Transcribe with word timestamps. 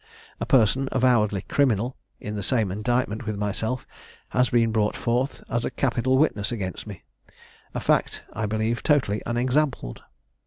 A 0.39 0.47
person 0.47 0.89
avowedly 0.91 1.43
criminal 1.43 1.95
in 2.19 2.33
the 2.35 2.41
same 2.41 2.71
indictment 2.71 3.27
with 3.27 3.37
myself 3.37 3.85
has 4.29 4.49
been 4.49 4.71
brought 4.71 4.95
forth 4.97 5.43
as 5.47 5.63
a 5.63 5.69
capital 5.69 6.17
witness 6.17 6.51
against 6.51 6.87
me; 6.87 7.03
a 7.75 7.79
fact, 7.79 8.23
I 8.33 8.47
believe, 8.47 8.81
totally 8.81 9.21
unexampled. 9.27 10.01